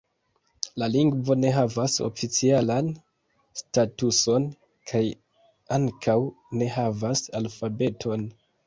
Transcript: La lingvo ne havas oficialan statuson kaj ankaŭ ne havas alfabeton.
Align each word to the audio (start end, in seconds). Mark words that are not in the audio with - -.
La 0.83 0.87
lingvo 0.93 1.35
ne 1.41 1.51
havas 1.57 1.97
oficialan 2.07 2.89
statuson 3.63 4.51
kaj 4.93 5.03
ankaŭ 5.79 6.19
ne 6.61 6.75
havas 6.81 7.27
alfabeton. 7.45 8.31